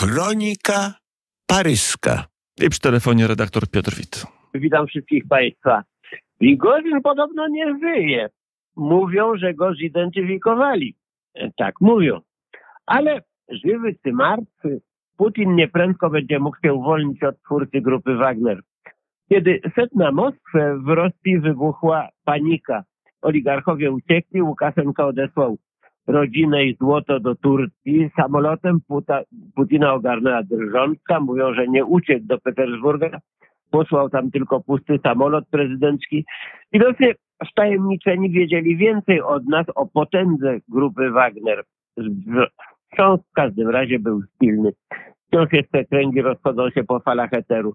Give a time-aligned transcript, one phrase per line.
[0.00, 0.94] Kronika
[1.46, 2.24] paryska.
[2.62, 4.26] I przy telefonie redaktor Piotr Wit.
[4.54, 5.82] Witam wszystkich Państwa.
[6.38, 8.28] Prigorzyn podobno nie żyje.
[8.76, 10.96] Mówią, że go zidentyfikowali.
[11.34, 12.20] E, Tak mówią.
[12.86, 14.80] Ale żywy czy martwy,
[15.16, 18.60] Putin nieprędko będzie mógł się uwolnić od twórcy grupy Wagner.
[19.28, 22.84] Kiedy set na Moskwę w Rosji wybuchła panika.
[23.22, 25.58] Oligarchowie uciekli, Łukaszenka odesłał
[26.10, 28.10] rodzinę i złoto do Turcji.
[28.16, 29.20] Samolotem Puta,
[29.54, 31.20] Putina ogarnęła drżączka.
[31.20, 33.18] Mówią, że nie uciekł do Petersburga.
[33.70, 36.24] Posłał tam tylko pusty samolot prezydencki.
[36.72, 37.14] Widocznie
[37.50, 41.64] wtajemniczeni wiedzieli więcej od nas o potędze grupy Wagner.
[42.92, 44.70] Wciąż w każdym razie był pilny.
[45.26, 47.74] Wciąż jeszcze kręgi rozchodzą się po falach eteru.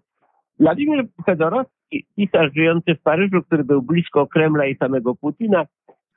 [0.59, 5.65] Władimir Fedorowski, pisarz żyjący w Paryżu, który był blisko Kremla i samego Putina,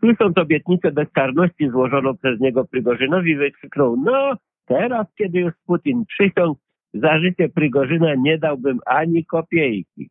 [0.01, 4.35] słysząc obietnicę bezkarności złożoną przez niego Prigorzynowi, wykrzyknął, no
[4.67, 6.59] teraz, kiedy już Putin przysiągł,
[6.95, 10.11] za życie Prigorzyna nie dałbym ani kopiejki.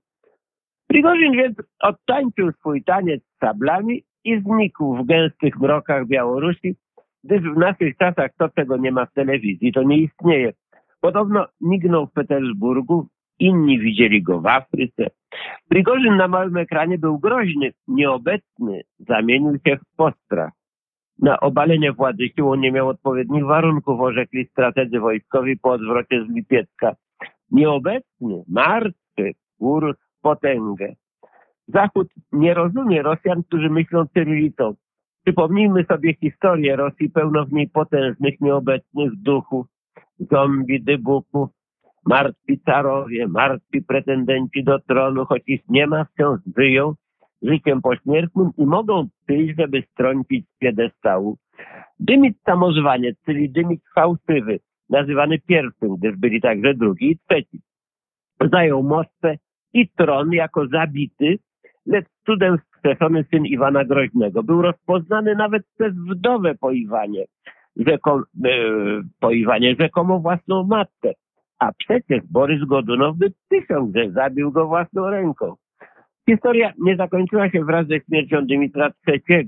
[0.87, 6.75] Prigorzyn więc odtańczył swój taniec z sablami i znikł w gęstych mrokach Białorusi,
[7.23, 10.53] gdyż w naszych czasach to, czego nie ma w telewizji, to nie istnieje.
[11.01, 13.07] Podobno mignął w Petersburgu,
[13.39, 15.07] inni widzieli go w Afryce.
[15.69, 20.51] Prigorzyn na małym ekranie był groźny, nieobecny, zamienił się w postrach.
[21.19, 26.95] Na obalenie władzy siłą nie miał odpowiednich warunków, orzekli strategzy wojskowi po odwrocie z Lipiecka.
[27.51, 30.93] Nieobecny, martwy, urósł potęgę.
[31.67, 34.73] Zachód nie rozumie Rosjan, którzy myślą cyrylicą.
[35.23, 39.67] Przypomnijmy sobie historię Rosji, pełno w niej potężnych, nieobecnych duchów,
[40.19, 41.49] zombie, dybuków,
[42.07, 46.93] martwi carowie, martwi pretendenci do tronu, choć ich nie ma, wciąż żyją
[47.41, 51.37] życiem pośmiertnym i mogą przyjść, żeby strącić z piedestału.
[51.99, 57.61] Dymit samozwaniec, czyli dymit fałszywy, nazywany pierwszym, gdyż byli także drugi i trzeci.
[58.51, 59.37] Zajął Moskwę
[59.73, 61.39] i tron jako zabity,
[61.85, 64.43] lecz cudem wskrzeszony syn Iwana Groźnego.
[64.43, 67.25] Był rozpoznany nawet przez wdowę po Iwanie,
[67.75, 68.49] rzekom, e,
[69.19, 71.13] po Iwanie rzekomo własną matkę.
[71.59, 73.15] A przecież Borys Godunow
[73.49, 75.55] przysiągł, że zabił go własną ręką.
[76.29, 79.47] Historia nie zakończyła się wraz ze śmiercią Dymitra III.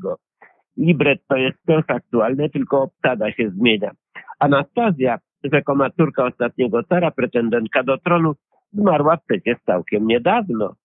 [0.78, 3.92] Libretto jest wciąż aktualne, tylko obsada się zmienia.
[4.40, 8.36] Anastazja, rzekoma córka ostatniego cara, pretendentka do tronu,
[8.74, 10.76] zmarła przecież całkiem niedawno.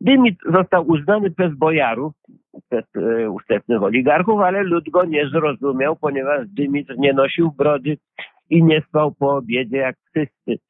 [0.00, 2.12] Dymit został uznany przez bojarów,
[2.70, 2.84] przez
[3.70, 7.96] e, oligarchów, ale lud go nie zrozumiał, ponieważ Dymitr nie nosił brody
[8.50, 10.64] i nie spał po obiedzie jak wszyscy.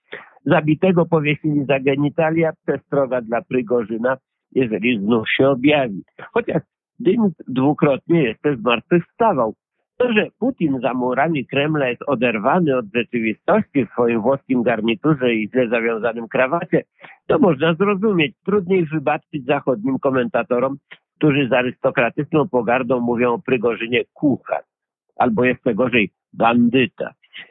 [0.47, 4.17] Zabitego powiesili za genitalia, przestroga dla Prygorzyna,
[4.53, 6.03] jeżeli znów się objawi.
[6.33, 6.63] Chociaż
[7.01, 9.55] Dymitr dwukrotnie jeszcze zmartwychwstawał.
[9.97, 15.49] To, że Putin za murami Kremla jest oderwany od rzeczywistości w swoim włoskim garniturze i
[15.49, 16.83] źle zawiązanym krawacie,
[17.27, 18.37] to można zrozumieć.
[18.45, 20.77] Trudniej wybaczyć zachodnim komentatorom,
[21.17, 24.65] którzy z arystokratyczną pogardą mówią o Prygorzynie kucharz,
[25.17, 27.11] albo jeszcze gorzej bandyta.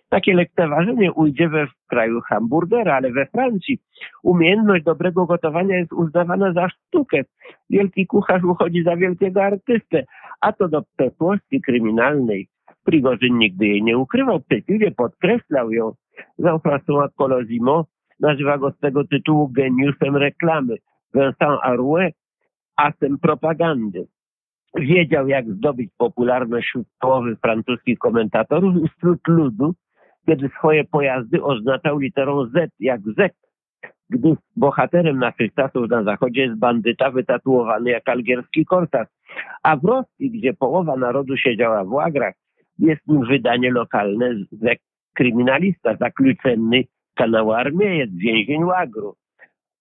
[0.10, 3.80] Takie lekceważenie ujdzie we kraju hamburgera, ale we Francji
[4.24, 7.22] umiejętność dobrego gotowania jest uznawana za sztukę.
[7.70, 10.04] Wielki kucharz uchodzi za wielkiego artystę,
[10.42, 12.48] a to do przeszłości kryminalnej.
[12.84, 15.92] Prigorzyn nigdy jej nie ukrywał, przeciwnie podkreślał ją.
[16.40, 17.86] Jean-François Colosimo
[18.20, 20.78] nazywa go z tego tytułu geniuszem reklamy.
[21.14, 22.16] Vincent Arouet
[22.76, 24.08] asem propagandy.
[24.76, 29.74] Wiedział, jak zdobyć popularność wśród połowy francuskich komentatorów i wśród ludu,
[30.26, 33.36] kiedy swoje pojazdy oznaczał literą Z, jak Z,
[34.10, 39.08] gdy bohaterem naszych czasów na zachodzie jest bandyta wytatuowany jak algierski korsarz.
[39.64, 42.34] A w Rosji, gdzie połowa narodu siedziała w łagrach,
[42.80, 44.80] jest nim wydanie lokalne Z
[45.14, 46.84] kryminalista, zaklucenny
[47.16, 49.16] kanału Armiejec, więzień łagru.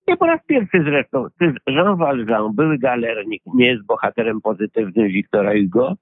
[0.09, 1.27] Nie po raz pierwszy zresztą.
[1.67, 5.95] Jean Valjean, były galernik, nie jest bohaterem pozytywnym Wiktora Hugo,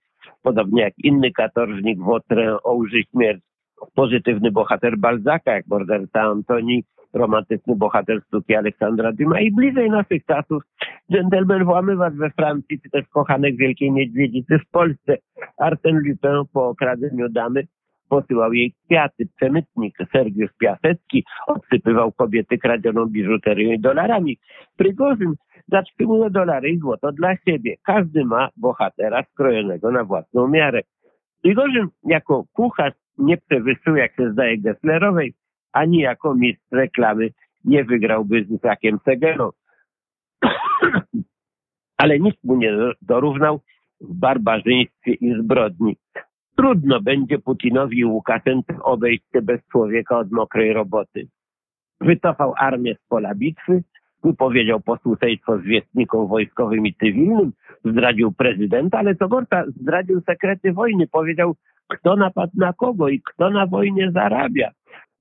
[0.43, 3.47] podobnie jak inny katorżnik Wotrę o łży śmierci.
[3.95, 10.63] Pozytywny bohater Balzaka, jak morderca Antoni, romantyczny bohater sztuki Aleksandra Dumas i bliżej naszych czasów
[11.13, 15.17] dżentelmen włamywacz we Francji, czy też kochanek Wielkiej Niedźwiedzicy w Polsce.
[15.61, 17.67] Arsène Lupin po okradzeniu damy
[18.09, 19.29] posyłał jej kwiaty.
[19.37, 24.39] Przemytnik Sergiusz Piasecki odsypywał kobiety kradzioną biżuterią i dolarami.
[24.77, 25.35] Prygorzyn
[25.69, 27.77] zatrzymuje dolary i złoto dla siebie.
[27.83, 30.81] Każdy ma bohatera skrojonego na własną miarę.
[31.43, 35.35] Prigorzyn jako kucharz nie przewyższył, jak się zdaje, Gesslerowej,
[35.73, 37.29] ani jako mistrz reklamy
[37.65, 39.51] nie wygrałby z Isakiem Segelą.
[42.03, 42.73] Ale nikt mu nie
[43.03, 43.61] dorównał
[44.01, 45.97] w barbarzyństwie i zbrodni.
[46.57, 51.29] Trudno będzie Putinowi i Łukaszence obejść się bez człowieka od mokrej roboty.
[52.01, 53.83] Wycofał armię z pola bitwy,
[54.25, 57.53] wypowiedział posłuszeństwo zwiestnikom wojskowym i cywilnym,
[57.85, 61.55] zdradził prezydenta, ale co gorsza, zdradził sekrety wojny, powiedział,
[61.89, 64.71] kto napadł na kogo i kto na wojnie zarabia.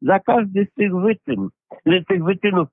[0.01, 1.49] Za każdy z tych wyczyn,
[1.85, 2.67] z tych wyczynów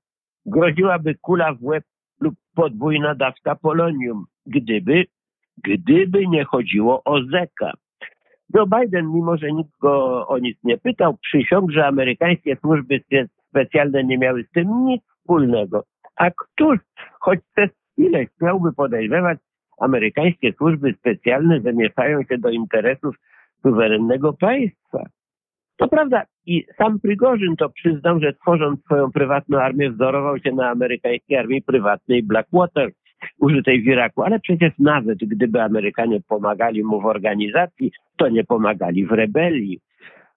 [0.46, 1.84] groziłaby kula w łeb
[2.20, 5.04] lub podwójna dawka polonium, gdyby,
[5.64, 7.72] gdyby nie chodziło o zeka.
[8.54, 13.00] Joe Biden, mimo że nikt go o nic nie pytał, przysiągł, że amerykańskie służby
[13.48, 15.84] specjalne nie miały z tym nic wspólnego.
[16.16, 16.78] A któż
[17.20, 19.38] choć przez chwilę chciałby podejrzewać
[19.80, 23.16] amerykańskie służby specjalne, że mieszają się do interesów
[23.62, 25.04] suwerennego państwa?
[25.76, 30.70] To prawda, i sam Prigorzyn to przyznał, że tworząc swoją prywatną armię wzorował się na
[30.70, 32.90] amerykańskiej armii prywatnej Blackwater
[33.38, 39.06] użytej w Iraku, ale przecież nawet gdyby Amerykanie pomagali mu w organizacji, to nie pomagali
[39.06, 39.80] w rebelii.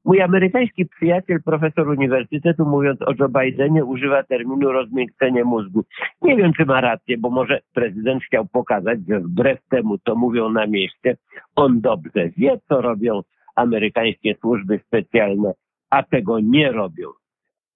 [0.05, 5.83] Mój amerykański przyjaciel, profesor uniwersytetu, mówiąc o Joe Bidenie, używa terminu rozmiękczenie mózgu.
[6.21, 10.49] Nie wiem, czy ma rację, bo może prezydent chciał pokazać, że wbrew temu, co mówią
[10.49, 11.17] na mieście,
[11.55, 13.21] on dobrze wie, co robią
[13.55, 15.53] amerykańskie służby specjalne,
[15.89, 17.07] a tego nie robią.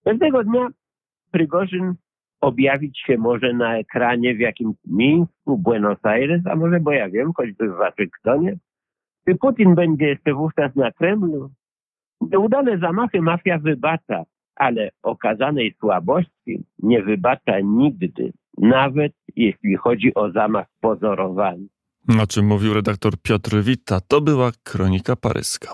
[0.03, 0.67] Pewnego dnia
[1.31, 1.93] Prygorzyn
[2.41, 7.31] objawić się może na ekranie w jakimś Mińsku, Buenos Aires, a może, bo ja wiem,
[7.35, 8.57] choćby w Waszyngtonie.
[9.27, 11.51] Czy Putin będzie jeszcze wówczas na Kremlu?
[12.21, 14.23] Nieudane zamachy mafia wybacza,
[14.55, 21.67] ale okazanej słabości nie wybacza nigdy, nawet jeśli chodzi o zamach pozorowany.
[22.23, 25.73] O czym mówił redaktor Piotr Wita, to była kronika paryska.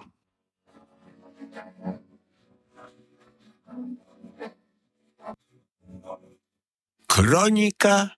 [7.15, 8.09] Kronika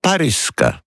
[0.00, 0.78] paryska.